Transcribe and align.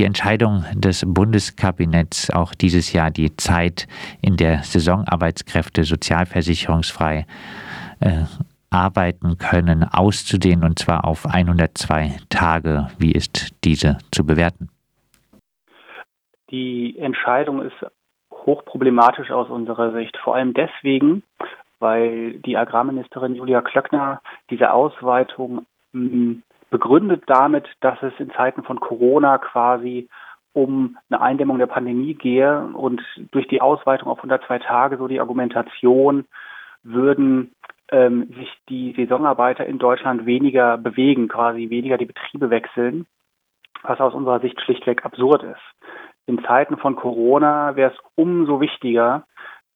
die 0.00 0.06
Entscheidung 0.06 0.64
des 0.74 1.04
Bundeskabinetts, 1.06 2.30
auch 2.30 2.54
dieses 2.54 2.94
Jahr 2.94 3.10
die 3.10 3.36
Zeit 3.36 3.86
in 4.22 4.38
der 4.38 4.62
Saisonarbeitskräfte 4.62 5.84
sozialversicherungsfrei 5.84 7.26
äh, 8.00 8.24
arbeiten 8.70 9.36
können, 9.36 9.84
auszudehnen 9.84 10.64
und 10.64 10.78
zwar 10.78 11.04
auf 11.04 11.26
102 11.26 12.16
Tage. 12.30 12.88
Wie 12.98 13.12
ist 13.12 13.54
diese 13.62 13.98
zu 14.10 14.24
bewerten? 14.24 14.70
Die 16.50 16.98
Entscheidung 16.98 17.60
ist 17.60 17.76
hochproblematisch 18.32 19.30
aus 19.30 19.50
unserer 19.50 19.92
Sicht, 19.92 20.16
vor 20.16 20.34
allem 20.34 20.54
deswegen, 20.54 21.24
weil 21.78 22.38
die 22.38 22.56
Agrarministerin 22.56 23.34
Julia 23.34 23.60
Klöckner 23.60 24.22
diese 24.48 24.72
Ausweitung 24.72 25.66
hm, 25.92 26.42
begründet 26.70 27.24
damit, 27.26 27.68
dass 27.80 28.00
es 28.02 28.12
in 28.18 28.30
Zeiten 28.30 28.62
von 28.62 28.80
Corona 28.80 29.38
quasi 29.38 30.08
um 30.52 30.96
eine 31.08 31.20
Eindämmung 31.20 31.58
der 31.58 31.66
Pandemie 31.66 32.14
gehe 32.14 32.70
und 32.74 33.02
durch 33.30 33.46
die 33.48 33.60
Ausweitung 33.60 34.08
auf 34.08 34.18
102 34.18 34.58
Tage 34.60 34.96
so 34.96 35.06
die 35.06 35.20
Argumentation 35.20 36.24
würden 36.82 37.54
ähm, 37.92 38.28
sich 38.36 38.50
die 38.68 38.92
Saisonarbeiter 38.96 39.66
in 39.66 39.78
Deutschland 39.78 40.26
weniger 40.26 40.78
bewegen, 40.78 41.28
quasi 41.28 41.70
weniger 41.70 41.98
die 41.98 42.06
Betriebe 42.06 42.50
wechseln, 42.50 43.06
was 43.82 44.00
aus 44.00 44.14
unserer 44.14 44.40
Sicht 44.40 44.60
schlichtweg 44.60 45.04
absurd 45.04 45.42
ist. 45.42 45.90
In 46.26 46.42
Zeiten 46.44 46.76
von 46.76 46.96
Corona 46.96 47.76
wäre 47.76 47.92
es 47.92 47.98
umso 48.14 48.60
wichtiger, 48.60 49.24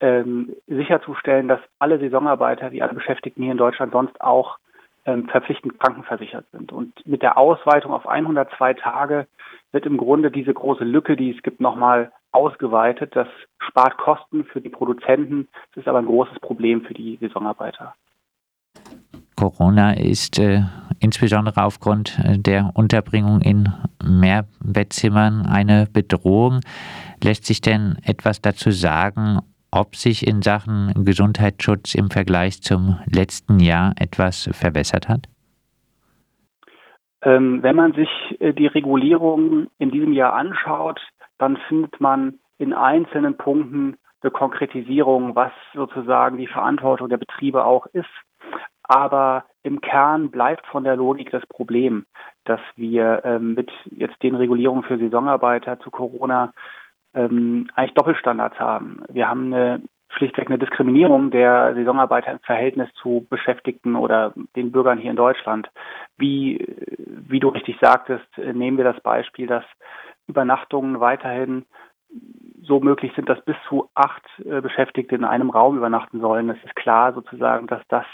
ähm, 0.01 0.55
sicherzustellen, 0.67 1.49
dass 1.49 1.61
alle 1.79 1.99
Saisonarbeiter, 1.99 2.73
wie 2.73 2.83
alle 2.83 2.95
Beschäftigten 2.95 3.43
hier 3.43 3.53
in 3.53 3.59
Deutschland 3.59 3.93
sonst 3.93 4.21
auch 4.21 4.59
ähm, 5.07 5.29
verpflichtend 5.29 5.79
krankenversichert 5.79 6.47
sind. 6.53 6.73
Und 6.73 7.07
mit 7.07 7.23
der 7.23 7.37
Ausweitung 7.39 7.93
auf 7.93 8.07
102 8.07 8.75
Tage 8.75 9.27
wird 9.73 9.87
im 9.87 9.97
Grunde 9.97 10.31
diese 10.31 10.55
große 10.55 10.85
Lücke, 10.85 11.17
die 11.17 11.35
es 11.35 11.43
gibt, 11.43 11.61
nochmal 11.61 12.13
ausgeweitet. 12.33 13.15
Das 13.15 13.29
spart 13.59 13.97
Kosten 13.97 14.45
für 14.45 14.61
die 14.61 14.69
Produzenten. 14.69 15.49
Das 15.75 15.83
ist 15.83 15.89
aber 15.89 15.99
ein 15.99 16.07
großes 16.07 16.41
Problem 16.41 16.83
für 16.83 16.95
die 16.95 17.17
Saisonarbeiter. 17.21 17.95
Corona 19.37 19.93
ist 19.93 20.39
äh, 20.39 20.63
insbesondere 21.01 21.65
aufgrund 21.65 22.19
äh, 22.25 22.39
der 22.39 22.71
Unterbringung 22.75 23.41
in 23.41 23.73
Mehrbettzimmern 24.03 25.47
eine 25.47 25.87
Bedrohung. 25.93 26.61
Lässt 27.23 27.45
sich 27.45 27.61
denn 27.61 27.97
etwas 28.05 28.41
dazu 28.41 28.71
sagen, 28.71 29.41
ob 29.75 29.97
sich 29.97 30.27
in 30.27 30.43
Sachen 30.43 31.05
Gesundheitsschutz 31.05 31.95
im 31.95 32.11
Vergleich 32.11 32.63
zum 32.63 32.99
letzten 33.07 33.61
Jahr 33.61 33.95
etwas 33.99 34.49
verbessert 34.53 35.09
hat? 35.09 35.29
Ähm, 37.23 37.63
wenn 37.63 37.77
man 37.77 37.95
sich 37.95 38.09
äh, 38.41 38.53
die 38.53 38.67
Regulierung 38.67 39.69
in 39.79 39.91
diesem 39.91 40.13
Jahr 40.13 40.35
anschaut, 40.35 41.01
dann 41.39 41.57
findet 41.69 42.01
man 42.01 42.39
in 42.59 42.73
einzelnen 42.73 43.37
Punkten 43.37 43.97
eine 44.23 44.31
Konkretisierung, 44.31 45.35
was 45.35 45.53
sozusagen 45.75 46.39
die 46.39 46.47
Verantwortung 46.47 47.09
der 47.09 47.19
Betriebe 47.19 47.65
auch 47.65 47.87
ist. 47.87 48.09
Aber 48.83 49.45
im 49.63 49.81
Kern 49.81 50.31
bleibt 50.31 50.67
von 50.67 50.85
der 50.85 50.97
Logik 50.97 51.31
das 51.31 51.47
Problem, 51.47 52.05
dass 52.45 52.61
wir 52.77 53.23
ähm, 53.25 53.55
mit 53.55 53.71
jetzt 53.91 54.23
den 54.23 54.35
Regulierungen 54.35 54.85
für 54.85 54.99
Saisonarbeiter 54.99 55.81
zu 55.81 55.91
Corona 55.91 56.53
ähm, 57.15 57.69
eigentlich 57.75 57.95
Doppelstandards 57.95 58.59
haben. 58.59 59.03
Wir 59.09 59.29
haben 59.29 59.53
eine 59.53 59.83
schlichtweg 60.11 60.49
eine 60.49 60.59
Diskriminierung 60.59 61.31
der 61.31 61.75
Saisonarbeiter 61.75 62.33
im 62.33 62.39
Verhältnis 62.41 62.89
zu 62.95 63.27
Beschäftigten 63.29 63.97
oder 63.97 64.33
den 64.55 64.71
Bürgern 64.71 64.99
hier 64.99 65.11
in 65.11 65.17
Deutschland. 65.17 65.71
Wie, 66.17 66.65
wie 66.97 67.41
du 67.41 67.49
richtig 67.49 67.77
sagtest, 67.81 68.27
nehmen 68.39 68.77
wir 68.77 68.85
das 68.85 69.01
Beispiel, 69.01 69.47
dass 69.47 69.65
Übernachtungen 70.27 71.01
weiterhin 71.01 71.65
so 72.63 72.81
möglich 72.81 73.13
sind, 73.15 73.29
dass 73.29 73.45
bis 73.45 73.57
zu 73.69 73.91
acht 73.95 74.25
äh, 74.45 74.61
Beschäftigte 74.61 75.15
in 75.15 75.25
einem 75.25 75.51
Raum 75.51 75.77
übernachten 75.77 76.21
sollen. 76.21 76.49
Es 76.49 76.63
ist 76.65 76.77
klar 76.77 77.13
sozusagen, 77.13 77.67
dass 77.67 77.83
das, 77.89 78.07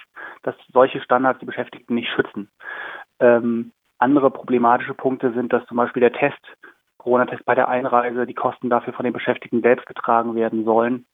dass 0.43 0.55
solche 0.73 1.01
Standards 1.03 1.39
die 1.39 1.47
Beschäftigten 1.47 1.95
nicht 1.95 2.11
schützen. 2.11 2.51
Ähm, 3.21 3.73
andere 3.99 4.31
problematische 4.31 4.95
Punkte 4.95 5.33
sind, 5.33 5.53
dass 5.53 5.67
zum 5.67 5.77
Beispiel 5.77 6.01
der 6.01 6.13
Test 6.13 6.41
Corona-Test 7.01 7.45
bei 7.45 7.55
der 7.55 7.69
Einreise, 7.69 8.27
die 8.27 8.35
Kosten 8.35 8.71
dafür 8.71 8.93
von 8.93 9.05
den 9.05 9.13
Beschäftigten 9.13 9.63
selbst 9.63 9.87
getragen 9.87 10.35
werden 10.35 10.65
sollen. 10.65 11.07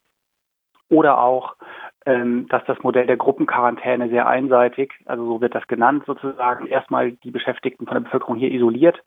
Oder 0.89 1.19
auch, 1.19 1.57
ähm, 2.05 2.47
dass 2.49 2.65
das 2.67 2.79
Modell 2.83 3.07
der 3.07 3.17
Gruppenquarantäne 3.17 4.09
sehr 4.09 4.29
einseitig, 4.29 4.93
also 5.07 5.25
so 5.27 5.41
wird 5.41 5.55
das 5.55 5.67
genannt 5.67 6.05
sozusagen, 6.07 6.67
erstmal 6.67 7.13
die 7.13 7.31
Beschäftigten 7.31 7.87
von 7.87 7.95
der 7.95 8.03
Bevölkerung 8.03 8.37
hier 8.37 8.53
isoliert, 8.53 9.03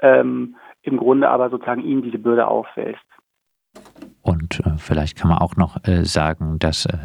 ähm, 0.00 0.56
im 0.82 0.98
Grunde 0.98 1.28
aber 1.30 1.48
sozusagen 1.48 1.82
ihnen 1.82 2.02
diese 2.02 2.18
Bürde 2.18 2.48
aufwälzt. 2.48 3.00
Äh, 4.86 4.92
vielleicht 4.96 5.18
kann 5.18 5.28
man 5.28 5.38
auch 5.38 5.56
noch 5.56 5.76
äh, 5.86 6.04
sagen, 6.04 6.58
dass 6.58 6.86
äh, 6.86 6.96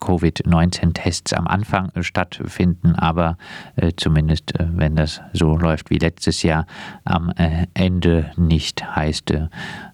Covid-19-Tests 0.00 1.32
am 1.32 1.46
Anfang 1.46 1.90
äh, 1.94 2.02
stattfinden, 2.02 2.94
aber 2.96 3.36
äh, 3.76 3.92
zumindest 3.96 4.58
äh, 4.58 4.66
wenn 4.72 4.96
das 4.96 5.22
so 5.32 5.56
läuft 5.56 5.90
wie 5.90 5.98
letztes 5.98 6.42
Jahr, 6.42 6.66
am 7.04 7.32
Ende 7.74 8.30
nicht 8.36 8.84
heißt, 8.96 9.34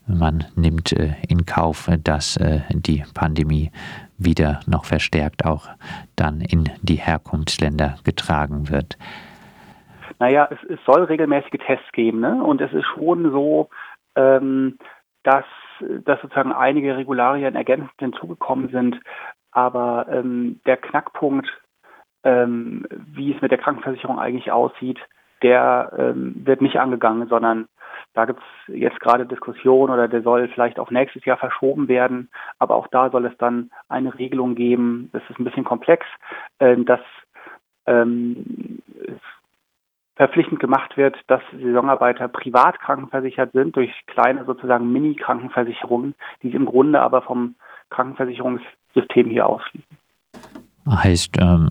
man 0.07 0.45
nimmt 0.55 0.93
in 0.93 1.47
Kauf, 1.47 1.91
dass 2.05 2.39
die 2.71 3.05
Pandemie 3.15 3.71
wieder 4.19 4.61
noch 4.67 4.85
verstärkt 4.85 5.45
auch 5.45 5.69
dann 6.17 6.41
in 6.41 6.71
die 6.83 6.97
Herkunftsländer 6.97 7.97
getragen 8.05 8.69
wird. 8.71 8.97
Naja, 10.19 10.49
es, 10.51 10.59
es 10.69 10.79
soll 10.85 11.05
regelmäßige 11.05 11.61
Tests 11.67 11.91
geben, 11.93 12.21
ne? 12.21 12.43
Und 12.43 12.61
es 12.61 12.73
ist 12.73 12.87
schon 12.95 13.31
so, 13.31 13.69
ähm, 14.17 14.79
dass, 15.23 15.45
dass 16.05 16.21
sozusagen 16.21 16.53
einige 16.53 16.97
Regularien 16.97 17.55
ergänzend 17.55 17.93
hinzugekommen 17.99 18.69
sind. 18.71 19.01
Aber 19.53 20.07
ähm, 20.11 20.61
der 20.67 20.77
Knackpunkt, 20.77 21.49
ähm, 22.25 22.87
wie 22.91 23.35
es 23.35 23.41
mit 23.41 23.51
der 23.51 23.59
Krankenversicherung 23.59 24.19
eigentlich 24.19 24.53
aussieht, 24.53 24.99
der 25.43 25.93
ähm, 25.99 26.35
wird 26.45 26.61
nicht 26.61 26.79
angegangen, 26.79 27.29
sondern 27.29 27.69
da 28.15 28.25
gibt 28.25 28.41
es 28.41 28.75
jetzt 28.75 29.01
gerade 29.01 29.27
Diskussionen 29.27 29.93
oder 29.93 30.09
der 30.09 30.23
soll 30.23 30.49
vielleicht 30.49 30.79
auf 30.79 30.91
nächstes 30.91 31.25
Jahr 31.25 31.37
verschoben 31.37 31.89
werden. 31.89 32.31
Aber 32.59 32.75
auch 32.75 32.87
da 32.89 33.11
soll 33.11 33.27
es 33.27 33.37
dann 33.39 33.71
eine 33.89 34.19
Regelung 34.19 34.55
geben. 34.55 35.11
Das 35.13 35.23
ist 35.29 35.39
ein 35.39 35.45
bisschen 35.45 35.65
komplex, 35.65 36.07
äh, 36.59 36.77
dass 36.79 37.01
ähm, 37.87 38.83
verpflichtend 40.17 40.61
gemacht 40.61 40.97
wird, 40.97 41.17
dass 41.27 41.43
Saisonarbeiter 41.53 42.29
privat 42.29 42.81
krankenversichert 42.81 43.53
sind 43.53 43.77
durch 43.77 43.91
kleine 44.07 44.45
sozusagen 44.45 44.91
Mini-Krankenversicherungen, 44.91 46.15
die 46.43 46.51
sie 46.51 46.57
im 46.57 46.67
Grunde 46.67 47.01
aber 47.01 47.23
vom 47.23 47.55
Krankenversicherungssystem 47.91 49.29
hier 49.29 49.47
ausschließen. 49.47 49.97
Heißt, 50.89 51.37
ähm, 51.41 51.69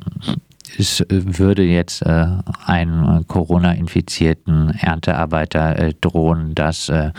es 0.77 1.05
würde 1.09 1.63
jetzt 1.63 2.01
äh, 2.01 2.27
einem 2.65 3.25
Corona-infizierten 3.27 4.77
Erntearbeiter 4.79 5.79
äh, 5.79 5.93
drohen, 5.99 6.53
dass 6.53 6.89
äh, 6.89 7.11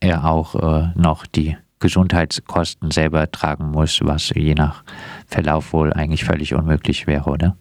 er 0.00 0.24
auch 0.24 0.54
äh, 0.54 0.88
noch 0.94 1.26
die 1.26 1.56
Gesundheitskosten 1.80 2.90
selber 2.90 3.30
tragen 3.30 3.70
muss, 3.70 4.00
was 4.02 4.30
je 4.34 4.54
nach 4.54 4.84
Verlauf 5.26 5.72
wohl 5.72 5.92
eigentlich 5.92 6.24
völlig 6.24 6.54
unmöglich 6.54 7.06
wäre, 7.06 7.30
oder? 7.30 7.56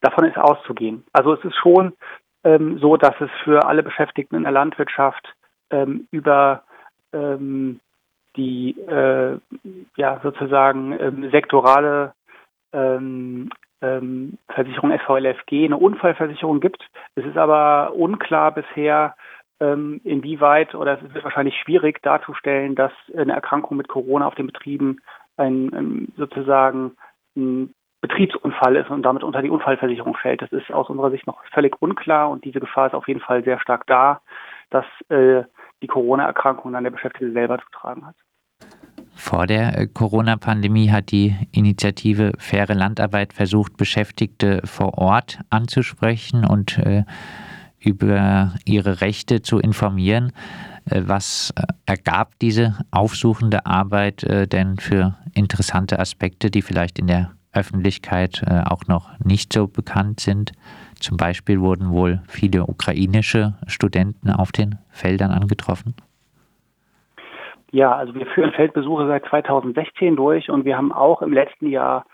Davon 0.00 0.24
ist 0.24 0.38
auszugehen. 0.38 1.04
Also 1.12 1.34
es 1.34 1.44
ist 1.44 1.56
schon 1.56 1.92
ähm, 2.44 2.78
so, 2.78 2.96
dass 2.96 3.14
es 3.20 3.30
für 3.44 3.66
alle 3.66 3.82
Beschäftigten 3.82 4.36
in 4.36 4.44
der 4.44 4.52
Landwirtschaft 4.52 5.34
ähm, 5.70 6.06
über 6.10 6.62
ähm, 7.12 7.80
die 8.36 8.78
äh, 8.80 9.38
ja 9.96 10.20
sozusagen 10.22 10.98
ähm, 10.98 11.30
sektorale 11.30 12.12
ähm, 12.72 13.50
ähm, 13.80 14.38
Versicherung 14.48 14.96
SVLFG 14.98 15.64
eine 15.64 15.76
Unfallversicherung 15.76 16.60
gibt. 16.60 16.84
Es 17.14 17.24
ist 17.24 17.36
aber 17.36 17.94
unklar 17.94 18.52
bisher, 18.52 19.14
ähm, 19.60 20.00
inwieweit 20.04 20.74
oder 20.74 20.94
es 21.00 21.14
wird 21.14 21.24
wahrscheinlich 21.24 21.56
schwierig 21.56 22.00
darzustellen, 22.02 22.74
dass 22.74 22.92
eine 23.16 23.32
Erkrankung 23.32 23.76
mit 23.76 23.88
Corona 23.88 24.26
auf 24.26 24.34
den 24.34 24.46
Betrieben 24.46 25.00
ein, 25.36 25.72
ein 25.74 26.12
sozusagen 26.16 26.96
ein 27.36 27.74
Betriebsunfall 28.00 28.76
ist 28.76 28.90
und 28.90 29.02
damit 29.02 29.24
unter 29.24 29.42
die 29.42 29.50
Unfallversicherung 29.50 30.14
fällt. 30.14 30.42
Das 30.42 30.52
ist 30.52 30.70
aus 30.70 30.88
unserer 30.88 31.10
Sicht 31.10 31.26
noch 31.26 31.42
völlig 31.52 31.80
unklar 31.82 32.30
und 32.30 32.44
diese 32.44 32.60
Gefahr 32.60 32.86
ist 32.86 32.94
auf 32.94 33.08
jeden 33.08 33.20
Fall 33.20 33.42
sehr 33.42 33.58
stark 33.60 33.86
da, 33.86 34.20
dass 34.70 34.84
äh, 35.08 35.42
die 35.82 35.88
Corona-Erkrankung 35.88 36.72
dann 36.72 36.84
der 36.84 36.90
Beschäftigte 36.90 37.32
selber 37.32 37.58
zu 37.58 37.66
tragen 37.72 38.06
hat. 38.06 38.14
Vor 39.14 39.46
der 39.46 39.76
äh, 39.76 39.86
Corona-Pandemie 39.88 40.90
hat 40.90 41.10
die 41.10 41.34
Initiative 41.50 42.32
Faire 42.38 42.74
Landarbeit 42.74 43.32
versucht, 43.32 43.76
Beschäftigte 43.76 44.62
vor 44.64 44.96
Ort 44.96 45.40
anzusprechen 45.50 46.46
und 46.46 46.78
äh, 46.78 47.02
über 47.80 48.54
ihre 48.64 49.00
Rechte 49.00 49.42
zu 49.42 49.58
informieren. 49.58 50.32
Äh, 50.88 51.02
was 51.06 51.52
äh, 51.56 51.62
ergab 51.86 52.38
diese 52.40 52.78
aufsuchende 52.92 53.66
Arbeit 53.66 54.24
denn 54.52 54.76
für 54.76 55.16
interessante 55.34 55.98
Aspekte, 55.98 56.50
die 56.50 56.62
vielleicht 56.62 56.98
in 56.98 57.08
der 57.08 57.32
Öffentlichkeit 57.58 58.42
äh, 58.46 58.62
auch 58.68 58.86
noch 58.86 59.18
nicht 59.24 59.52
so 59.52 59.66
bekannt 59.66 60.20
sind. 60.20 60.52
Zum 61.00 61.16
Beispiel 61.16 61.60
wurden 61.60 61.90
wohl 61.90 62.20
viele 62.26 62.64
ukrainische 62.64 63.54
Studenten 63.66 64.30
auf 64.30 64.52
den 64.52 64.78
Feldern 64.90 65.30
angetroffen. 65.30 65.94
Ja, 67.70 67.94
also 67.94 68.14
wir 68.14 68.26
führen 68.26 68.52
Feldbesuche 68.52 69.06
seit 69.06 69.26
2016 69.26 70.16
durch 70.16 70.50
und 70.50 70.64
wir 70.64 70.76
haben 70.76 70.92
auch 70.92 71.20
im 71.20 71.32
letzten 71.32 71.68
Jahr, 71.68 72.06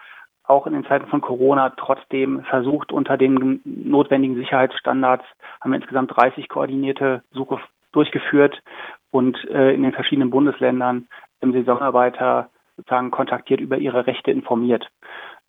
auch 0.43 0.67
in 0.67 0.73
den 0.73 0.85
Zeiten 0.85 1.07
von 1.07 1.21
Corona, 1.21 1.71
trotzdem 1.71 2.43
versucht, 2.43 2.93
unter 2.93 3.17
den 3.17 3.61
notwendigen 3.65 4.35
Sicherheitsstandards, 4.35 5.25
haben 5.61 5.71
wir 5.71 5.79
insgesamt 5.79 6.15
30 6.17 6.49
koordinierte 6.49 7.23
Suche 7.33 7.61
durchgeführt 7.93 8.63
und 9.11 9.43
äh, 9.49 9.73
in 9.73 9.85
den 9.85 9.93
verschiedenen 9.93 10.31
Bundesländern 10.31 11.07
im 11.41 11.53
Saisonarbeiter 11.53 12.51
sozusagen 12.77 13.13
kontaktiert, 13.13 13.61
über 13.61 13.79
ihre 13.79 14.07
Rechte 14.09 14.33
informiert 14.33 14.91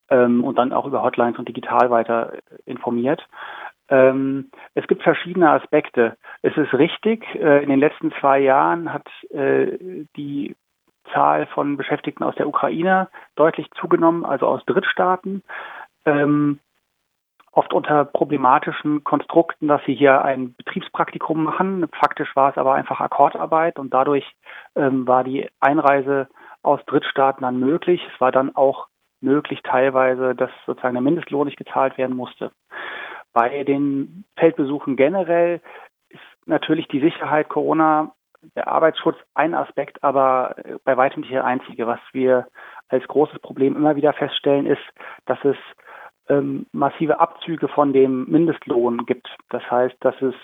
ähm, 0.09 0.43
und 0.43 0.57
dann 0.57 0.73
auch 0.73 0.85
über 0.85 1.03
Hotlines 1.03 1.37
und 1.37 1.47
digital 1.47 1.89
weiter 1.89 2.33
informiert. 2.65 3.25
Ähm, 3.89 4.49
es 4.73 4.87
gibt 4.87 5.03
verschiedene 5.03 5.49
Aspekte. 5.49 6.17
Es 6.41 6.55
ist 6.57 6.73
richtig, 6.73 7.23
äh, 7.35 7.63
in 7.63 7.69
den 7.69 7.79
letzten 7.79 8.11
zwei 8.19 8.39
Jahren 8.39 8.91
hat 8.91 9.07
äh, 9.31 10.05
die 10.15 10.55
Zahl 11.13 11.45
von 11.47 11.77
Beschäftigten 11.77 12.23
aus 12.23 12.35
der 12.35 12.47
Ukraine 12.47 13.09
deutlich 13.35 13.69
zugenommen, 13.79 14.25
also 14.25 14.47
aus 14.47 14.65
Drittstaaten. 14.65 15.43
Ähm, 16.05 16.59
oft 17.51 17.73
unter 17.73 18.05
problematischen 18.05 19.03
Konstrukten, 19.03 19.67
dass 19.67 19.81
sie 19.85 19.95
hier 19.95 20.23
ein 20.23 20.55
Betriebspraktikum 20.55 21.43
machen. 21.43 21.87
Faktisch 21.99 22.35
war 22.35 22.49
es 22.51 22.57
aber 22.57 22.73
einfach 22.73 22.99
Akkordarbeit 22.99 23.79
und 23.79 23.93
dadurch 23.93 24.25
ähm, 24.75 25.07
war 25.07 25.23
die 25.23 25.49
Einreise 25.59 26.27
aus 26.63 26.83
Drittstaaten 26.85 27.43
dann 27.43 27.59
möglich. 27.59 28.01
Es 28.13 28.19
war 28.19 28.31
dann 28.31 28.55
auch 28.55 28.87
möglich 29.21 29.61
teilweise, 29.63 30.35
dass 30.35 30.51
sozusagen 30.65 30.95
der 30.95 31.01
Mindestlohn 31.01 31.47
nicht 31.47 31.57
gezahlt 31.57 31.97
werden 31.97 32.15
musste. 32.15 32.51
Bei 33.33 33.63
den 33.63 34.23
Feldbesuchen 34.37 34.95
generell 34.95 35.61
ist 36.09 36.21
natürlich 36.45 36.87
die 36.87 37.01
Sicherheit 37.01 37.49
Corona, 37.49 38.13
der 38.55 38.67
Arbeitsschutz 38.67 39.17
ein 39.33 39.53
Aspekt, 39.53 40.03
aber 40.03 40.55
bei 40.83 40.95
weitem 40.97 41.21
nicht 41.21 41.33
der 41.33 41.45
einzige. 41.45 41.87
Was 41.87 41.99
wir 42.13 42.47
als 42.89 43.07
großes 43.07 43.39
Problem 43.39 43.75
immer 43.75 43.95
wieder 43.95 44.13
feststellen, 44.13 44.67
ist, 44.67 44.83
dass 45.25 45.43
es 45.43 45.57
ähm, 46.29 46.65
massive 46.71 47.19
Abzüge 47.19 47.67
von 47.67 47.93
dem 47.93 48.25
Mindestlohn 48.25 49.05
gibt. 49.05 49.27
Das 49.49 49.63
heißt, 49.69 49.95
dass 49.99 50.19
es 50.21 50.35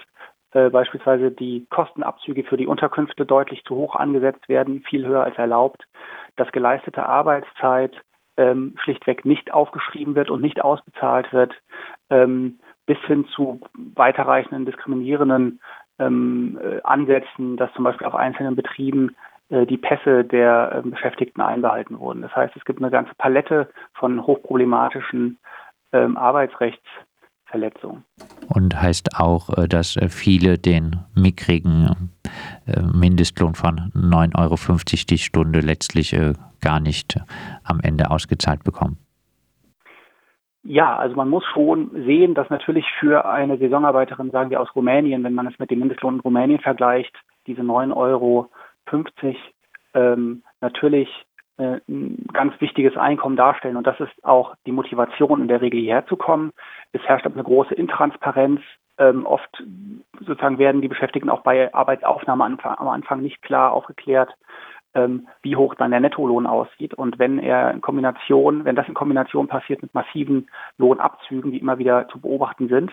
äh, 0.54 0.70
beispielsweise 0.70 1.32
die 1.32 1.66
Kostenabzüge 1.70 2.44
für 2.44 2.58
die 2.58 2.68
Unterkünfte 2.68 3.26
deutlich 3.26 3.64
zu 3.64 3.76
hoch 3.76 3.96
angesetzt 3.96 4.50
werden, 4.50 4.82
viel 4.82 5.06
höher 5.06 5.24
als 5.24 5.38
erlaubt, 5.38 5.84
dass 6.36 6.52
geleistete 6.52 7.06
Arbeitszeit 7.06 7.96
ähm, 8.42 8.74
schlichtweg 8.84 9.26
nicht 9.26 9.54
aufgeschrieben 9.54 10.16
wird 10.16 10.30
und 10.30 10.42
nicht 10.42 10.64
ausbezahlt 10.64 11.32
wird, 11.32 11.54
ähm, 12.10 12.60
bis 12.86 12.98
hin 13.06 13.26
zu 13.36 13.62
weiterreichenden 13.96 14.66
diskriminierenden 14.66 15.62
ähm, 16.00 16.60
äh, 16.62 16.82
Ansätzen, 16.84 17.58
dass 17.58 17.72
zum 17.74 17.84
Beispiel 17.84 18.08
auf 18.08 18.16
einzelnen 18.16 18.56
Betrieben 18.56 19.16
äh, 19.50 19.66
die 19.66 19.78
Pässe 19.78 20.24
der 20.24 20.84
äh, 20.84 20.90
Beschäftigten 20.90 21.42
einbehalten 21.42 22.00
wurden. 22.00 22.22
Das 22.22 22.36
heißt, 22.36 22.56
es 22.56 22.66
gibt 22.66 22.82
eine 22.82 22.92
ganze 22.92 23.14
Palette 23.16 23.70
von 23.94 24.26
hochproblematischen 24.26 25.38
ähm, 25.94 26.18
Arbeitsrechtsverletzungen. 27.52 28.04
Und 28.50 28.82
heißt 28.82 29.20
auch, 29.20 29.50
äh, 29.58 29.68
dass 29.68 29.96
äh, 29.98 30.10
viele 30.10 30.58
den 30.58 30.98
mickrigen 31.16 32.10
Mindestlohn 32.94 33.56
von 33.56 33.92
9,50 33.94 34.36
Euro 34.38 35.06
die 35.10 35.18
Stunde 35.18 35.60
letztlich 35.60 36.16
gar 36.62 36.80
nicht 36.80 37.20
am 37.64 37.80
Ende 37.82 38.10
ausgezahlt 38.10 38.64
bekommen. 38.64 38.98
Ja, 40.64 40.96
also 40.96 41.16
man 41.16 41.30
muss 41.30 41.44
schon 41.54 41.92
sehen, 42.06 42.34
dass 42.36 42.50
natürlich 42.50 42.86
für 43.00 43.26
eine 43.26 43.58
Saisonarbeiterin, 43.58 44.32
sagen 44.32 44.52
wir 44.52 44.62
aus 44.62 44.74
Rumänien, 44.76 45.24
wenn 45.24 45.34
man 45.34 45.48
es 45.48 45.58
mit 45.60 45.72
dem 45.72 45.80
Mindestlohn 45.80 46.16
in 46.16 46.20
Rumänien 46.22 46.60
vergleicht, 46.60 47.14
diese 47.48 47.62
9,50 47.62 47.96
Euro 47.96 48.50
ähm, 49.94 50.44
natürlich 50.62 51.10
äh, 51.10 51.31
ein 51.58 52.26
ganz 52.34 52.60
wichtiges 52.60 52.98
Einkommen 52.98 53.36
darstellen. 53.36 53.78
Und 53.78 53.86
das 53.86 54.00
ist 54.00 54.24
auch 54.24 54.56
die 54.66 54.72
Motivation, 54.72 55.42
in 55.42 55.48
der 55.48 55.62
Regel 55.62 55.80
hierher 55.80 56.06
zu 56.08 56.16
kommen. 56.16 56.52
Es 56.92 57.02
herrscht 57.04 57.26
eine 57.26 57.44
große 57.44 57.76
Intransparenz. 57.76 58.62
Ähm, 58.98 59.26
oft 59.26 59.64
sozusagen 60.20 60.58
werden 60.58 60.82
die 60.82 60.88
Beschäftigten 60.88 61.30
auch 61.30 61.42
bei 61.42 61.74
Arbeitsaufnahme 61.74 62.44
am 62.64 62.88
Anfang 62.88 63.22
nicht 63.22 63.42
klar 63.42 63.72
aufgeklärt 63.72 64.36
ähm, 64.94 65.28
wie 65.42 65.56
hoch 65.56 65.76
dann 65.76 65.92
der 65.92 66.00
Nettolohn 66.00 66.46
aussieht. 66.46 66.94
Und 66.94 67.20
wenn 67.20 67.40
er 67.40 67.72
in 67.72 67.82
Kombination, 67.82 68.66
wenn 68.66 68.76
das 68.76 68.88
in 68.88 68.94
Kombination 68.94 69.48
passiert 69.48 69.82
mit 69.82 69.94
massiven 69.94 70.50
Lohnabzügen, 70.78 71.52
die 71.52 71.60
immer 71.60 71.78
wieder 71.78 72.08
zu 72.10 72.20
beobachten 72.20 72.68
sind, 72.68 72.92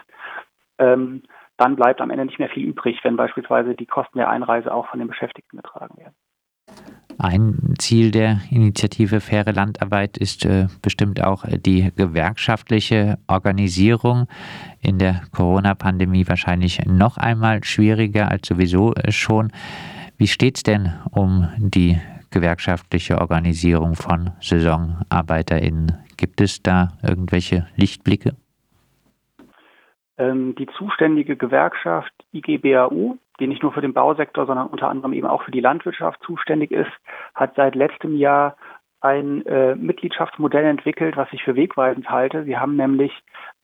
ähm, 0.78 1.22
dann 1.56 1.75
bleibt 1.75 2.00
am 2.00 2.11
Ende 2.11 2.26
nicht 2.26 2.38
mehr 2.38 2.49
viel 2.49 2.66
übrig, 2.66 3.00
wenn 3.02 3.16
beispielsweise 3.16 3.75
die 3.75 3.87
Kosten 3.87 4.19
der 4.19 4.28
Einreise 4.28 4.72
auch 4.72 4.87
von 4.88 5.00
den 5.00 5.08
Beschäftigten 5.08 5.56
getragen 5.56 5.96
werden. 5.99 6.14
Ein 7.20 7.75
Ziel 7.79 8.12
der 8.12 8.41
Initiative 8.49 9.20
Faire 9.20 9.53
Landarbeit 9.53 10.17
ist 10.17 10.44
äh, 10.44 10.69
bestimmt 10.82 11.20
auch 11.20 11.44
äh, 11.44 11.59
die 11.59 11.91
gewerkschaftliche 11.97 13.19
Organisierung. 13.26 14.29
In 14.81 14.99
der 14.99 15.23
Corona-Pandemie 15.32 16.29
wahrscheinlich 16.29 16.87
noch 16.87 17.17
einmal 17.17 17.65
schwieriger 17.65 18.31
als 18.31 18.47
sowieso 18.47 18.94
äh, 18.94 19.11
schon. 19.11 19.50
Wie 20.17 20.29
steht 20.29 20.59
es 20.59 20.62
denn 20.62 20.93
um 21.11 21.49
die 21.59 21.99
gewerkschaftliche 22.31 23.21
Organisierung 23.21 23.97
von 23.97 24.31
SaisonarbeiterInnen? 24.41 25.99
Gibt 26.17 26.41
es 26.41 26.62
da 26.62 26.93
irgendwelche 27.03 27.67
Lichtblicke? 27.75 28.37
Ähm, 30.19 30.55
die 30.56 30.69
zuständige 30.79 31.37
Gewerkschaft 31.37 32.12
IGBAU, 32.32 33.17
die 33.40 33.46
nicht 33.46 33.62
nur 33.62 33.73
für 33.73 33.81
den 33.81 33.94
Bausektor, 33.94 34.46
sondern 34.46 34.69
unter 34.69 34.88
anderem 34.88 35.12
eben 35.12 35.26
auch 35.26 35.43
für 35.43 35.50
die 35.50 35.61
Landwirtschaft 35.61 36.23
zuständig 36.23 36.70
ist, 36.70 36.90
hat 37.35 37.55
seit 37.56 37.75
letztem 37.75 38.17
Jahr 38.17 38.56
ein 39.00 39.46
äh, 39.46 39.75
Mitgliedschaftsmodell 39.76 40.64
entwickelt, 40.64 41.17
was 41.17 41.29
ich 41.32 41.43
für 41.44 41.55
wegweisend 41.55 42.11
halte. 42.11 42.44
Sie 42.44 42.56
haben 42.56 42.76
nämlich 42.76 43.12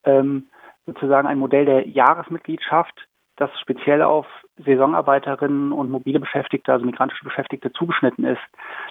ähm, 0.05 0.49
sozusagen 0.87 1.27
ein 1.27 1.39
Modell 1.39 1.65
der 1.65 1.89
Jahresmitgliedschaft, 1.89 3.09
das 3.37 3.51
speziell 3.61 4.03
auf 4.03 4.27
Saisonarbeiterinnen 4.65 5.73
und 5.73 5.91
mobile 5.91 6.21
Beschäftigte, 6.21 6.73
also 6.73 6.87
migrantische 6.87 7.25
Beschäftigte 7.25 7.73
zugeschnitten 7.73 8.25
ist. 8.25 8.43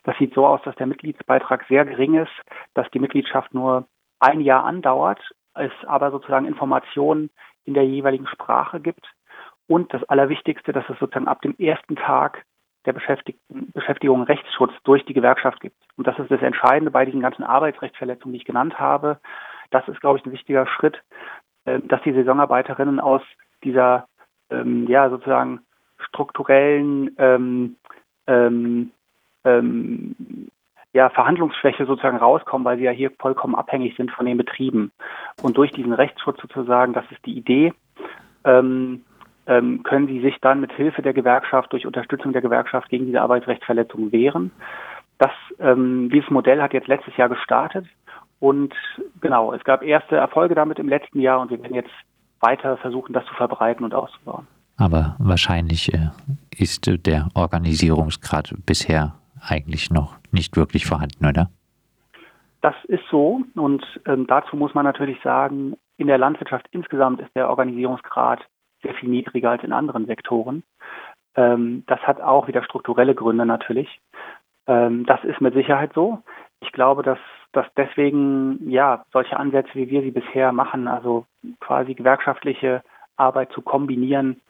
Das 0.04 0.18
sieht 0.18 0.34
so 0.34 0.46
aus, 0.46 0.62
dass 0.66 0.76
der 0.76 0.88
Mitgliedsbeitrag 0.88 1.64
sehr 1.70 1.86
gering 1.86 2.16
ist, 2.16 2.34
dass 2.74 2.90
die 2.92 3.00
Mitgliedschaft 3.00 3.54
nur 3.54 3.88
ein 4.20 4.42
Jahr 4.42 4.66
andauert, 4.66 5.22
es 5.56 5.72
aber 5.86 6.12
sozusagen 6.12 6.46
Informationen 6.46 7.30
in 7.64 7.74
der 7.74 7.86
jeweiligen 7.86 8.28
Sprache 8.28 8.82
gibt 8.82 9.06
und 9.68 9.94
das 9.94 10.04
Allerwichtigste, 10.06 10.74
dass 10.74 10.88
es 10.90 11.00
sozusagen 11.00 11.28
ab 11.28 11.42
dem 11.42 11.56
ersten 11.58 11.96
Tag 11.96 12.46
der 12.86 12.94
Beschäftigung 12.94 14.24
Rechtsschutz 14.24 14.74
durch 14.84 15.06
die 15.06 15.14
Gewerkschaft 15.14 15.62
gibt. 15.62 15.78
Und 15.96 16.06
das 16.06 16.20
ist 16.20 16.30
das 16.30 16.42
Entscheidende 16.42 16.92
bei 16.92 17.06
diesen 17.06 17.22
ganzen 17.22 17.44
Arbeitsrechtsverletzungen, 17.44 18.34
die 18.34 18.40
ich 18.40 18.46
genannt 18.46 18.78
habe. 18.78 19.20
Das 19.72 19.88
ist, 19.88 20.02
glaube 20.02 20.20
ich, 20.20 20.26
ein 20.26 20.34
wichtiger 20.34 20.68
Schritt, 20.68 21.02
äh, 21.66 21.80
dass 21.80 22.02
die 22.04 22.14
Saisonarbeiterinnen 22.14 23.00
aus 23.00 23.22
dieser 23.64 24.08
ähm, 24.50 24.86
ja 24.88 25.10
sozusagen 25.10 25.62
strukturellen 25.98 27.16
ähm, 27.18 27.78
ähm, 28.28 28.92
ähm, 29.46 30.50
ja, 30.94 31.10
Verhandlungsschwäche 31.10 31.86
sozusagen 31.86 32.18
rauskommen, 32.18 32.66
weil 32.66 32.78
sie 32.78 32.84
ja 32.84 32.92
hier 32.92 33.12
vollkommen 33.20 33.56
abhängig 33.56 33.96
sind 33.98 34.12
von 34.12 34.26
den 34.26 34.38
Betrieben. 34.38 34.92
Und 35.42 35.58
durch 35.58 35.72
diesen 35.72 35.94
Rechtsschutz 35.94 36.40
sozusagen, 36.40 36.94
das 36.94 37.06
ist 37.12 37.26
die 37.26 37.36
Idee, 37.38 37.74
ähm, 38.46 39.04
ähm, 39.48 39.84
können 39.84 40.08
sie 40.08 40.22
sich 40.22 40.38
dann 40.42 40.62
mit 40.62 40.72
Hilfe 40.74 41.02
der 41.02 41.14
Gewerkschaft, 41.14 41.74
durch 41.74 41.86
Unterstützung 41.86 42.34
der 42.34 42.42
Gewerkschaft 42.42 42.90
gegen 42.90 43.06
diese 43.06 43.22
Arbeitsrechtsverletzungen 43.22 44.12
wehren. 44.12 44.52
Das, 45.18 45.32
ähm, 45.60 46.10
dieses 46.12 46.30
Modell 46.30 46.62
hat 46.62 46.74
jetzt 46.74 46.88
letztes 46.88 47.16
Jahr 47.18 47.30
gestartet 47.30 47.86
und 48.40 48.74
genau, 49.22 49.54
es 49.54 49.64
gab 49.64 49.84
erste 49.84 50.16
Erfolge 50.16 50.56
damit 50.56 50.80
im 50.80 50.90
letzten 50.90 51.20
Jahr 51.20 51.40
und 51.40 51.52
wir 51.52 51.62
werden 51.62 51.76
jetzt 51.76 51.94
weiter 52.40 52.78
versuchen, 52.78 53.14
das 53.14 53.26
zu 53.26 53.34
verbreiten 53.36 53.86
und 53.86 53.94
auszubauen. 53.94 54.48
Aber 54.78 55.16
wahrscheinlich 55.20 55.94
äh, 55.94 56.10
ist 56.58 56.90
der 57.06 57.30
Organisierungsgrad 57.36 58.54
bisher 58.66 59.16
eigentlich 59.40 59.92
noch 59.92 60.18
nicht 60.32 60.58
wirklich 60.58 60.86
vorhanden, 60.86 61.26
oder? 61.26 61.50
Das 62.62 62.76
ist 62.88 63.04
so 63.12 63.42
und 63.56 63.86
ähm, 64.08 64.26
dazu 64.28 64.56
muss 64.56 64.74
man 64.74 64.86
natürlich 64.86 65.22
sagen, 65.22 65.76
in 65.98 66.08
der 66.08 66.18
Landwirtschaft 66.18 66.66
insgesamt 66.72 67.22
ist 67.22 67.30
der 67.36 67.50
Organisierungsgrad 67.50 68.42
sehr 68.84 68.94
viel 68.94 69.10
niedriger 69.10 69.52
als 69.52 69.64
in 69.64 69.74
anderen 69.74 70.06
Sektoren. 70.06 70.64
Ähm, 71.36 71.84
das 71.88 72.00
hat 72.02 72.22
auch 72.22 72.48
wieder 72.48 72.64
strukturelle 72.64 73.16
Gründe 73.16 73.46
natürlich. 73.46 74.00
Ähm, 74.68 75.06
das 75.06 75.24
ist 75.24 75.42
mit 75.42 75.54
Sicherheit 75.54 75.92
so. 75.94 76.22
Ich 76.62 76.72
glaube, 76.72 77.04
dass, 77.04 77.20
dass 77.52 77.66
deswegen 77.76 78.70
ja 78.70 79.04
solche 79.12 79.38
Ansätze, 79.38 79.72
wie 79.74 79.90
wir 79.90 80.02
sie 80.02 80.12
bisher 80.12 80.52
machen, 80.52 80.88
also 80.88 81.26
quasi 81.60 81.94
gewerkschaftliche 81.94 82.84
Arbeit 83.18 83.52
zu 83.52 83.62
kombinieren 83.62 84.42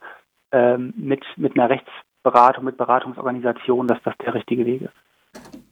ähm, 0.52 0.94
mit, 0.96 1.24
mit 1.36 1.58
einer 1.58 1.70
Rechtsberatung, 1.70 2.64
mit 2.64 2.76
Beratungsorganisationen, 2.76 3.88
dass 3.88 4.02
das 4.04 4.14
der 4.18 4.34
richtige 4.34 4.64
Weg 4.66 4.82
ist. 4.82 4.94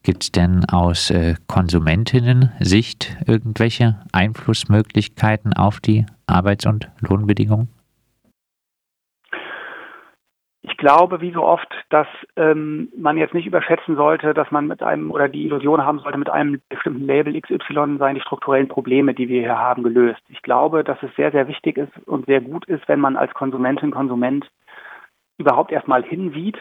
Gibt 0.02 0.25
es 0.25 0.33
denn 0.33 0.64
aus 0.69 1.11
äh, 1.11 1.37
Konsumentinnen-Sicht 1.47 3.16
irgendwelche 3.26 4.00
Einflussmöglichkeiten 4.12 5.52
auf 5.52 5.78
die 5.78 6.07
Arbeits- 6.26 6.66
und 6.66 6.90
Lohnbedingungen? 6.99 7.69
Ich 10.64 10.76
glaube, 10.76 11.21
wie 11.21 11.33
so 11.33 11.42
oft, 11.42 11.69
dass 11.90 12.07
ähm, 12.37 12.88
man 12.97 13.16
jetzt 13.16 13.35
nicht 13.35 13.47
überschätzen 13.47 13.97
sollte, 13.97 14.33
dass 14.33 14.50
man 14.52 14.69
mit 14.69 14.81
einem 14.81 15.11
oder 15.11 15.28
die 15.28 15.45
Illusion 15.45 15.85
haben 15.85 15.99
sollte, 15.99 16.19
mit 16.19 16.31
einem 16.31 16.61
bestimmten 16.69 17.04
Label 17.04 17.40
XY 17.40 17.97
seien 17.99 18.14
die 18.14 18.21
strukturellen 18.21 18.69
Probleme, 18.69 19.12
die 19.12 19.28
wir 19.28 19.40
hier 19.40 19.59
haben, 19.59 19.83
gelöst. 19.83 20.23
Ich 20.28 20.40
glaube, 20.42 20.85
dass 20.85 21.02
es 21.02 21.14
sehr, 21.16 21.33
sehr 21.33 21.49
wichtig 21.49 21.78
ist 21.78 21.92
und 22.07 22.26
sehr 22.26 22.40
gut 22.40 22.64
ist, 22.66 22.87
wenn 22.88 23.00
man 23.00 23.16
als 23.16 23.35
Konsumentin, 23.35 23.90
Konsument 23.90 24.49
überhaupt 25.37 25.73
erstmal 25.73 26.04
hinsieht, 26.04 26.59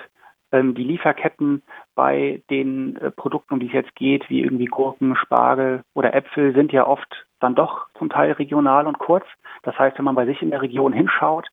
ähm, 0.51 0.74
die 0.74 0.84
Lieferketten 0.84 1.62
bei 1.93 2.41
den 2.50 2.96
äh, 2.98 3.12
Produkten, 3.12 3.53
um 3.53 3.60
die 3.60 3.67
es 3.67 3.74
jetzt 3.74 3.96
geht, 3.96 4.27
wie 4.31 4.41
irgendwie 4.41 4.65
Gurken, 4.65 5.15
Spargel 5.15 5.84
oder 5.93 6.15
Äpfel, 6.15 6.53
sind 6.53 6.72
ja 6.72 6.88
oft 6.88 7.27
dann 7.39 7.53
doch 7.53 7.88
zum 8.00 8.10
Teil 8.10 8.31
regional 8.34 8.88
und 8.88 8.98
kurz. 8.98 9.25
Das 9.62 9.77
heißt, 9.77 9.98
wenn 10.00 10.05
man 10.05 10.15
bei 10.15 10.25
sich 10.25 10.41
in 10.41 10.50
der 10.50 10.62
Region 10.62 10.91
hinschaut, 10.91 11.48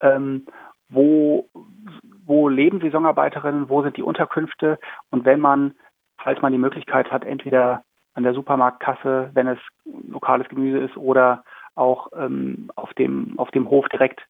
ähm, 0.00 0.46
wo, 0.88 1.48
wo 2.24 2.48
leben 2.48 2.80
Saisonarbeiterinnen, 2.80 3.68
wo 3.68 3.82
sind 3.82 3.96
die 3.96 4.02
Unterkünfte 4.02 4.78
und 5.10 5.24
wenn 5.24 5.40
man, 5.40 5.74
falls 6.18 6.40
man 6.42 6.52
die 6.52 6.58
Möglichkeit 6.58 7.10
hat, 7.10 7.24
entweder 7.24 7.82
an 8.14 8.22
der 8.22 8.34
Supermarktkasse, 8.34 9.30
wenn 9.34 9.46
es 9.46 9.58
lokales 10.08 10.48
Gemüse 10.48 10.78
ist 10.78 10.96
oder 10.96 11.44
auch 11.74 12.08
ähm, 12.16 12.70
auf 12.74 12.92
dem 12.94 13.38
auf 13.38 13.50
dem 13.50 13.68
Hof 13.68 13.86
direkt 13.88 14.20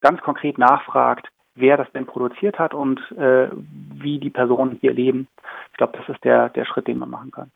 ganz 0.00 0.20
konkret 0.22 0.58
nachfragt, 0.58 1.28
wer 1.54 1.76
das 1.76 1.90
denn 1.92 2.06
produziert 2.06 2.58
hat 2.58 2.74
und 2.74 2.98
äh, 3.12 3.48
wie 3.52 4.18
die 4.18 4.30
Personen 4.30 4.78
hier 4.80 4.92
leben. 4.92 5.28
Ich 5.70 5.76
glaube, 5.76 5.96
das 5.96 6.08
ist 6.08 6.24
der 6.24 6.48
der 6.48 6.64
Schritt, 6.64 6.88
den 6.88 6.98
man 6.98 7.10
machen 7.10 7.30
kann. 7.30 7.50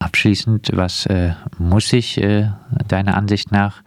Abschließend, 0.00 0.70
was 0.74 1.06
äh, 1.06 1.32
muss 1.58 1.88
sich 1.88 2.22
äh, 2.22 2.48
deiner 2.86 3.16
Ansicht 3.16 3.50
nach 3.52 3.82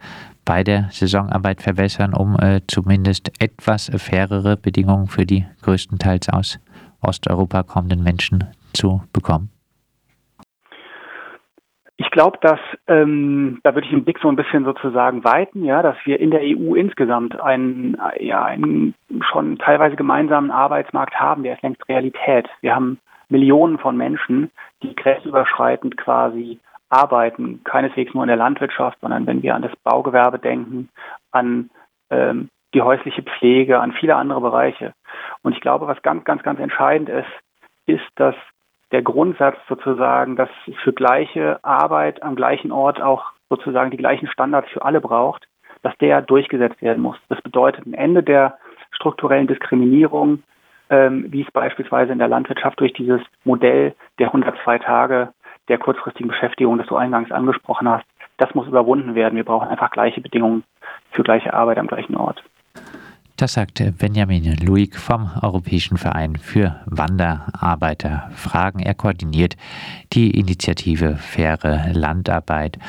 bei 0.48 0.64
der 0.64 0.88
Saisonarbeit 0.90 1.60
verbessern, 1.60 2.14
um 2.14 2.34
äh, 2.40 2.62
zumindest 2.66 3.30
etwas 3.38 3.90
fairere 3.98 4.56
Bedingungen 4.56 5.06
für 5.06 5.26
die 5.26 5.44
größtenteils 5.62 6.30
aus 6.30 6.58
Osteuropa 7.02 7.62
kommenden 7.62 8.02
Menschen 8.02 8.44
zu 8.72 9.02
bekommen? 9.12 9.50
Ich 11.98 12.10
glaube, 12.10 12.38
dass 12.40 12.60
ähm, 12.86 13.60
da 13.62 13.74
würde 13.74 13.86
ich 13.86 13.92
den 13.92 14.04
Blick 14.04 14.20
so 14.22 14.28
ein 14.28 14.36
bisschen 14.36 14.64
sozusagen 14.64 15.22
weiten, 15.22 15.64
ja, 15.64 15.82
dass 15.82 15.96
wir 16.04 16.18
in 16.18 16.30
der 16.30 16.40
EU 16.40 16.74
insgesamt 16.74 17.38
einen, 17.38 17.98
ja, 18.18 18.44
einen 18.44 18.94
schon 19.30 19.58
teilweise 19.58 19.96
gemeinsamen 19.96 20.50
Arbeitsmarkt 20.50 21.16
haben, 21.20 21.42
der 21.42 21.56
ist 21.56 21.62
längst 21.62 21.86
Realität. 21.90 22.48
Wir 22.62 22.74
haben 22.74 22.98
Millionen 23.28 23.76
von 23.78 23.98
Menschen, 23.98 24.50
die 24.82 24.94
grenzüberschreitend 24.94 25.98
quasi 25.98 26.58
arbeiten, 26.90 27.62
keineswegs 27.64 28.14
nur 28.14 28.24
in 28.24 28.28
der 28.28 28.36
Landwirtschaft, 28.36 28.98
sondern 29.00 29.26
wenn 29.26 29.42
wir 29.42 29.54
an 29.54 29.62
das 29.62 29.76
Baugewerbe 29.84 30.38
denken, 30.38 30.88
an 31.30 31.70
ähm, 32.10 32.48
die 32.74 32.82
häusliche 32.82 33.22
Pflege, 33.22 33.80
an 33.80 33.92
viele 33.92 34.16
andere 34.16 34.40
Bereiche. 34.40 34.92
Und 35.42 35.54
ich 35.54 35.60
glaube, 35.60 35.86
was 35.86 36.02
ganz, 36.02 36.24
ganz, 36.24 36.42
ganz 36.42 36.60
entscheidend 36.60 37.08
ist, 37.08 37.28
ist, 37.86 38.06
dass 38.16 38.34
der 38.92 39.02
Grundsatz 39.02 39.56
sozusagen, 39.68 40.36
dass 40.36 40.48
es 40.66 40.74
für 40.82 40.92
gleiche 40.92 41.62
Arbeit 41.62 42.22
am 42.22 42.36
gleichen 42.36 42.72
Ort 42.72 43.00
auch 43.00 43.32
sozusagen 43.48 43.90
die 43.90 43.96
gleichen 43.96 44.28
Standards 44.28 44.70
für 44.70 44.84
alle 44.84 45.00
braucht, 45.00 45.46
dass 45.82 45.96
der 45.98 46.22
durchgesetzt 46.22 46.80
werden 46.82 47.02
muss. 47.02 47.16
Das 47.28 47.40
bedeutet 47.42 47.86
ein 47.86 47.94
Ende 47.94 48.22
der 48.22 48.58
strukturellen 48.92 49.46
Diskriminierung, 49.46 50.42
ähm, 50.90 51.26
wie 51.28 51.42
es 51.42 51.50
beispielsweise 51.50 52.12
in 52.12 52.18
der 52.18 52.28
Landwirtschaft 52.28 52.80
durch 52.80 52.92
dieses 52.94 53.20
Modell 53.44 53.94
der 54.18 54.28
102 54.28 54.78
Tage 54.78 55.32
der 55.68 55.78
kurzfristigen 55.78 56.28
Beschäftigung, 56.28 56.78
das 56.78 56.86
du 56.86 56.96
eingangs 56.96 57.30
angesprochen 57.30 57.88
hast, 57.88 58.04
das 58.38 58.54
muss 58.54 58.66
überwunden 58.66 59.14
werden. 59.14 59.36
Wir 59.36 59.44
brauchen 59.44 59.68
einfach 59.68 59.90
gleiche 59.90 60.20
Bedingungen 60.20 60.64
für 61.10 61.22
gleiche 61.22 61.52
Arbeit 61.54 61.78
am 61.78 61.86
gleichen 61.86 62.16
Ort. 62.16 62.42
Das 63.36 63.52
sagte 63.52 63.92
Benjamin 63.92 64.56
Luig 64.56 64.96
vom 64.96 65.30
Europäischen 65.40 65.96
Verein 65.96 66.34
für 66.34 66.80
Wanderarbeiterfragen. 66.86 68.80
Er 68.80 68.94
koordiniert 68.94 69.56
die 70.12 70.32
Initiative 70.32 71.14
Faire 71.14 71.92
Landarbeit 71.92 72.80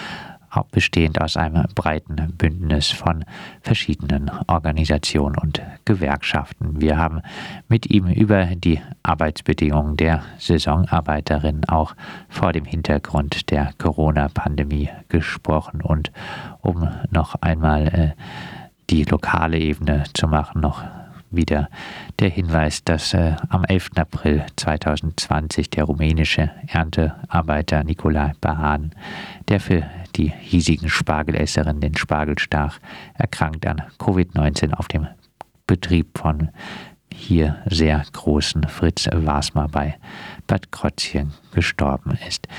bestehend 0.71 1.21
aus 1.21 1.37
einem 1.37 1.65
breiten 1.75 2.33
Bündnis 2.37 2.91
von 2.91 3.25
verschiedenen 3.61 4.31
Organisationen 4.47 5.35
und 5.37 5.61
Gewerkschaften. 5.85 6.81
Wir 6.81 6.97
haben 6.97 7.21
mit 7.67 7.89
ihm 7.89 8.07
über 8.07 8.45
die 8.45 8.81
Arbeitsbedingungen 9.03 9.97
der 9.97 10.23
Saisonarbeiterinnen 10.37 11.65
auch 11.65 11.95
vor 12.29 12.53
dem 12.53 12.65
Hintergrund 12.65 13.51
der 13.51 13.71
Corona-Pandemie 13.77 14.89
gesprochen. 15.07 15.81
Und 15.81 16.11
um 16.61 16.87
noch 17.11 17.35
einmal 17.41 17.87
äh, 17.87 18.11
die 18.89 19.03
lokale 19.03 19.59
Ebene 19.59 20.03
zu 20.13 20.27
machen, 20.27 20.61
noch 20.61 20.83
wieder 21.31 21.69
der 22.19 22.29
Hinweis, 22.29 22.83
dass 22.83 23.13
äh, 23.13 23.35
am 23.49 23.63
11. 23.63 23.91
April 23.95 24.45
2020 24.55 25.69
der 25.69 25.83
rumänische 25.83 26.51
Erntearbeiter 26.67 27.83
Nikolai 27.83 28.33
Bahan, 28.41 28.91
der 29.47 29.59
für 29.59 29.83
die 30.19 30.33
hiesigen 30.37 30.89
Spargelesserinnen 30.89 31.79
den 31.79 31.95
Spargel 31.95 32.37
stach, 32.37 32.79
erkrankt 33.13 33.65
an 33.65 33.83
Covid-19 33.99 34.73
auf 34.73 34.89
dem 34.89 35.07
Betrieb 35.65 36.17
von 36.17 36.49
hier 37.13 37.57
sehr 37.69 38.03
großen 38.11 38.67
Fritz 38.67 39.07
Wasmer 39.13 39.69
bei 39.69 39.97
Bad 40.45 40.71
Krotzchen 40.71 41.33
gestorben 41.53 42.17
ist. 42.27 42.49